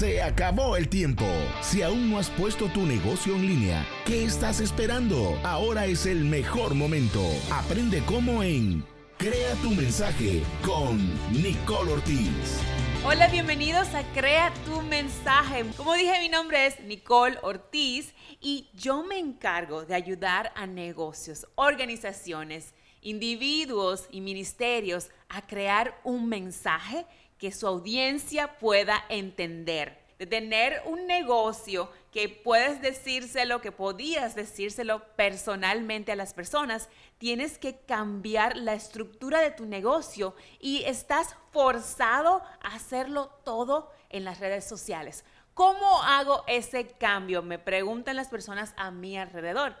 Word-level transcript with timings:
Se 0.00 0.22
acabó 0.22 0.78
el 0.78 0.88
tiempo. 0.88 1.26
Si 1.60 1.82
aún 1.82 2.08
no 2.08 2.18
has 2.18 2.30
puesto 2.30 2.68
tu 2.68 2.86
negocio 2.86 3.34
en 3.34 3.46
línea, 3.46 3.86
¿qué 4.06 4.24
estás 4.24 4.58
esperando? 4.58 5.38
Ahora 5.44 5.84
es 5.84 6.06
el 6.06 6.24
mejor 6.24 6.74
momento. 6.74 7.20
Aprende 7.52 8.02
cómo 8.06 8.42
en 8.42 8.82
Crea 9.18 9.52
tu 9.56 9.68
mensaje 9.72 10.42
con 10.64 10.96
Nicole 11.30 11.92
Ortiz. 11.92 12.62
Hola, 13.04 13.28
bienvenidos 13.28 13.94
a 13.94 14.02
Crea 14.14 14.50
tu 14.64 14.80
mensaje. 14.80 15.66
Como 15.76 15.92
dije, 15.92 16.18
mi 16.22 16.30
nombre 16.30 16.64
es 16.64 16.80
Nicole 16.80 17.36
Ortiz 17.42 18.14
y 18.40 18.70
yo 18.72 19.02
me 19.02 19.18
encargo 19.18 19.84
de 19.84 19.96
ayudar 19.96 20.50
a 20.56 20.66
negocios, 20.66 21.46
organizaciones, 21.56 22.72
individuos 23.02 24.06
y 24.10 24.22
ministerios 24.22 25.10
a 25.28 25.46
crear 25.46 26.00
un 26.04 26.26
mensaje 26.26 27.04
que 27.40 27.50
su 27.50 27.66
audiencia 27.66 28.58
pueda 28.58 29.04
entender. 29.08 29.98
De 30.18 30.26
tener 30.26 30.82
un 30.84 31.06
negocio 31.06 31.90
que 32.12 32.28
puedes 32.28 32.82
decírselo, 32.82 33.62
que 33.62 33.72
podías 33.72 34.34
decírselo 34.34 35.02
personalmente 35.16 36.12
a 36.12 36.16
las 36.16 36.34
personas, 36.34 36.90
tienes 37.16 37.56
que 37.56 37.78
cambiar 37.78 38.58
la 38.58 38.74
estructura 38.74 39.40
de 39.40 39.50
tu 39.50 39.64
negocio 39.64 40.34
y 40.60 40.84
estás 40.84 41.34
forzado 41.50 42.42
a 42.62 42.74
hacerlo 42.74 43.30
todo 43.44 43.90
en 44.10 44.24
las 44.24 44.38
redes 44.38 44.66
sociales. 44.66 45.24
¿Cómo 45.54 46.02
hago 46.02 46.44
ese 46.46 46.88
cambio? 46.88 47.42
Me 47.42 47.58
preguntan 47.58 48.16
las 48.16 48.28
personas 48.28 48.74
a 48.76 48.90
mi 48.90 49.16
alrededor 49.16 49.74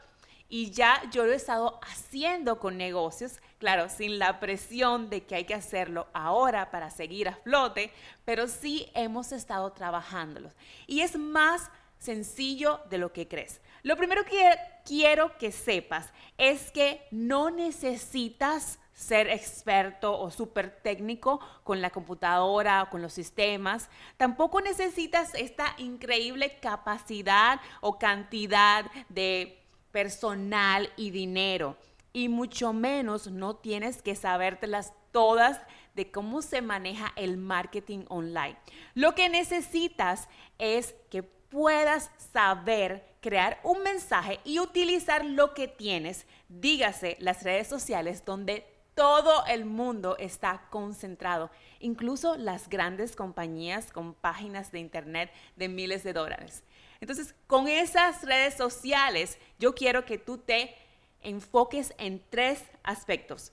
y 0.50 0.72
ya 0.72 1.00
yo 1.12 1.24
lo 1.24 1.32
he 1.32 1.36
estado 1.36 1.78
haciendo 1.82 2.58
con 2.58 2.76
negocios, 2.76 3.38
claro, 3.58 3.88
sin 3.88 4.18
la 4.18 4.40
presión 4.40 5.08
de 5.08 5.22
que 5.22 5.36
hay 5.36 5.44
que 5.44 5.54
hacerlo 5.54 6.08
ahora 6.12 6.72
para 6.72 6.90
seguir 6.90 7.28
a 7.28 7.36
flote, 7.36 7.92
pero 8.24 8.48
sí 8.48 8.90
hemos 8.94 9.30
estado 9.30 9.72
trabajándolos. 9.72 10.52
Y 10.88 11.00
es 11.00 11.16
más 11.16 11.70
sencillo 11.98 12.80
de 12.90 12.98
lo 12.98 13.12
que 13.12 13.28
crees. 13.28 13.60
Lo 13.82 13.96
primero 13.96 14.24
que 14.24 14.54
quiero 14.84 15.38
que 15.38 15.52
sepas 15.52 16.12
es 16.36 16.72
que 16.72 17.06
no 17.12 17.50
necesitas 17.50 18.80
ser 18.92 19.28
experto 19.28 20.18
o 20.18 20.30
súper 20.30 20.82
técnico 20.82 21.40
con 21.64 21.80
la 21.80 21.90
computadora 21.90 22.82
o 22.82 22.90
con 22.90 23.00
los 23.00 23.12
sistemas. 23.14 23.88
Tampoco 24.18 24.60
necesitas 24.60 25.34
esta 25.34 25.74
increíble 25.78 26.58
capacidad 26.60 27.60
o 27.80 27.98
cantidad 27.98 28.84
de 29.08 29.59
personal 29.92 30.92
y 30.96 31.10
dinero. 31.10 31.76
Y 32.12 32.28
mucho 32.28 32.72
menos 32.72 33.28
no 33.28 33.56
tienes 33.56 34.02
que 34.02 34.16
sabértelas 34.16 34.92
todas 35.12 35.60
de 35.94 36.10
cómo 36.10 36.42
se 36.42 36.62
maneja 36.62 37.12
el 37.16 37.36
marketing 37.36 38.04
online. 38.08 38.56
Lo 38.94 39.14
que 39.14 39.28
necesitas 39.28 40.28
es 40.58 40.94
que 41.10 41.22
puedas 41.22 42.10
saber 42.32 43.04
crear 43.20 43.60
un 43.64 43.82
mensaje 43.82 44.40
y 44.44 44.60
utilizar 44.60 45.24
lo 45.24 45.52
que 45.52 45.68
tienes, 45.68 46.26
dígase 46.48 47.16
las 47.20 47.42
redes 47.42 47.66
sociales 47.66 48.24
donde 48.24 48.66
todo 49.00 49.46
el 49.46 49.64
mundo 49.64 50.18
está 50.18 50.66
concentrado, 50.68 51.50
incluso 51.78 52.36
las 52.36 52.68
grandes 52.68 53.16
compañías 53.16 53.92
con 53.92 54.12
páginas 54.12 54.72
de 54.72 54.80
internet 54.80 55.32
de 55.56 55.68
miles 55.70 56.02
de 56.02 56.12
dólares. 56.12 56.64
Entonces, 57.00 57.34
con 57.46 57.66
esas 57.66 58.22
redes 58.24 58.58
sociales, 58.58 59.38
yo 59.58 59.74
quiero 59.74 60.04
que 60.04 60.18
tú 60.18 60.36
te 60.36 60.76
enfoques 61.22 61.94
en 61.96 62.22
tres 62.28 62.62
aspectos. 62.82 63.52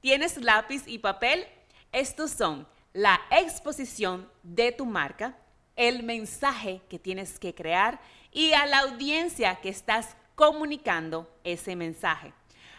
¿Tienes 0.00 0.36
lápiz 0.42 0.82
y 0.88 0.98
papel? 0.98 1.46
Estos 1.92 2.32
son 2.32 2.66
la 2.92 3.20
exposición 3.30 4.28
de 4.42 4.72
tu 4.72 4.84
marca, 4.84 5.38
el 5.76 6.02
mensaje 6.02 6.82
que 6.88 6.98
tienes 6.98 7.38
que 7.38 7.54
crear 7.54 8.00
y 8.32 8.52
a 8.52 8.66
la 8.66 8.80
audiencia 8.80 9.60
que 9.60 9.68
estás 9.68 10.16
comunicando 10.34 11.32
ese 11.44 11.76
mensaje. 11.76 12.32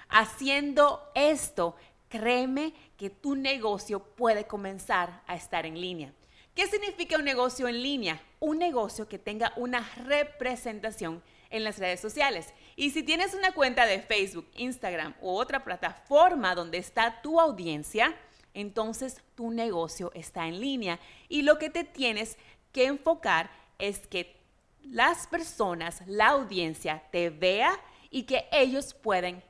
Haciendo 0.10 1.08
esto, 1.14 1.76
créeme 2.10 2.74
que 2.98 3.10
tu 3.10 3.36
negocio 3.36 4.04
puede 4.04 4.46
comenzar 4.46 5.22
a 5.28 5.36
estar 5.36 5.66
en 5.66 5.80
línea. 5.80 6.14
¿Qué 6.56 6.68
significa 6.68 7.18
un 7.18 7.24
negocio 7.24 7.68
en 7.68 7.82
línea? 7.82 8.22
Un 8.40 8.58
negocio 8.58 9.08
que 9.08 9.20
tenga 9.20 9.54
una 9.56 9.88
representación 10.04 11.24
en 11.50 11.64
las 11.64 11.80
redes 11.80 12.00
sociales. 12.00 12.54
Y 12.76 12.90
si 12.92 13.04
tienes 13.04 13.34
una 13.34 13.54
cuenta 13.54 13.86
de 13.86 14.02
Facebook, 14.02 14.48
Instagram 14.56 15.16
u 15.22 15.30
otra 15.30 15.64
plataforma 15.64 16.56
donde 16.56 16.78
está 16.78 17.22
tu 17.22 17.40
audiencia, 17.40 18.16
entonces 18.54 19.22
tu 19.36 19.52
negocio 19.52 20.12
está 20.14 20.48
en 20.48 20.60
línea. 20.60 21.00
Y 21.30 21.44
lo 21.44 21.58
que 21.58 21.70
te 21.70 21.84
tienes 21.84 22.38
que 22.72 22.86
enfocar 22.86 23.50
es 23.78 24.08
que 24.08 24.36
las 24.84 25.28
personas, 25.28 26.02
la 26.08 26.30
audiencia, 26.30 27.04
te 27.12 27.30
vea 27.30 27.72
y 28.10 28.24
que 28.24 28.48
ellos 28.52 28.94
pueden 28.94 29.44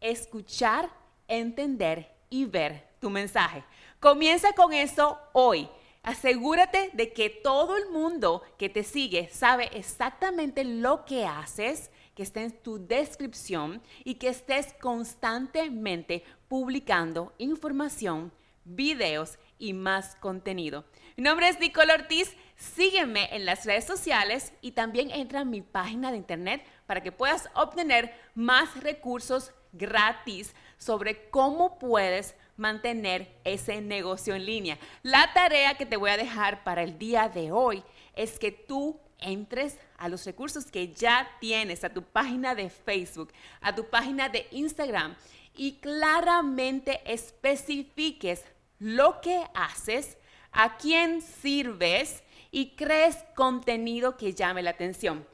escuchar, 0.00 0.90
entender 1.28 2.14
y 2.30 2.44
ver 2.44 2.86
tu 3.00 3.10
mensaje. 3.10 3.64
Comienza 4.00 4.52
con 4.52 4.72
eso 4.72 5.18
hoy. 5.32 5.68
Asegúrate 6.02 6.90
de 6.92 7.12
que 7.12 7.30
todo 7.30 7.76
el 7.76 7.90
mundo 7.90 8.42
que 8.58 8.68
te 8.68 8.84
sigue 8.84 9.28
sabe 9.28 9.68
exactamente 9.72 10.62
lo 10.62 11.04
que 11.04 11.26
haces, 11.26 11.90
que 12.14 12.22
esté 12.22 12.44
en 12.44 12.52
tu 12.52 12.78
descripción 12.86 13.82
y 14.04 14.14
que 14.14 14.28
estés 14.28 14.72
constantemente 14.80 16.22
publicando 16.46 17.34
información, 17.38 18.32
videos 18.64 19.38
y 19.58 19.72
más 19.72 20.14
contenido. 20.16 20.84
Mi 21.16 21.24
nombre 21.24 21.48
es 21.48 21.58
Nicole 21.58 21.92
Ortiz. 21.92 22.36
Sígueme 22.56 23.28
en 23.34 23.44
las 23.44 23.64
redes 23.64 23.84
sociales 23.84 24.52
y 24.60 24.72
también 24.72 25.10
entra 25.10 25.40
a 25.40 25.44
mi 25.44 25.60
página 25.60 26.10
de 26.10 26.18
internet 26.18 26.64
para 26.86 27.02
que 27.02 27.12
puedas 27.12 27.48
obtener 27.54 28.14
más 28.34 28.80
recursos 28.80 29.52
gratis 29.76 30.54
sobre 30.78 31.28
cómo 31.30 31.78
puedes 31.78 32.34
mantener 32.56 33.28
ese 33.44 33.80
negocio 33.80 34.34
en 34.34 34.46
línea. 34.46 34.78
La 35.02 35.32
tarea 35.32 35.76
que 35.76 35.86
te 35.86 35.96
voy 35.96 36.10
a 36.10 36.16
dejar 36.16 36.64
para 36.64 36.82
el 36.82 36.98
día 36.98 37.28
de 37.28 37.52
hoy 37.52 37.82
es 38.14 38.38
que 38.38 38.50
tú 38.50 38.98
entres 39.18 39.78
a 39.98 40.08
los 40.08 40.24
recursos 40.24 40.66
que 40.66 40.92
ya 40.92 41.28
tienes, 41.40 41.84
a 41.84 41.92
tu 41.92 42.02
página 42.02 42.54
de 42.54 42.70
Facebook, 42.70 43.32
a 43.60 43.74
tu 43.74 43.88
página 43.88 44.28
de 44.28 44.46
Instagram 44.50 45.14
y 45.54 45.78
claramente 45.78 47.00
especifiques 47.10 48.44
lo 48.78 49.20
que 49.20 49.44
haces, 49.54 50.18
a 50.52 50.76
quién 50.76 51.22
sirves 51.22 52.22
y 52.50 52.70
crees 52.76 53.16
contenido 53.34 54.16
que 54.16 54.34
llame 54.34 54.62
la 54.62 54.70
atención. 54.70 55.26